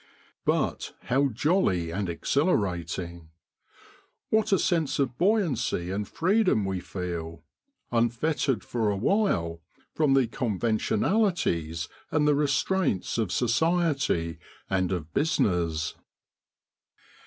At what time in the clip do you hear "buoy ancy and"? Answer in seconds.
5.15-6.07